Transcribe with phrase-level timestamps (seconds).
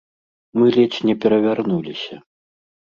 [0.61, 2.15] Мы ледзь не перавярнуліся.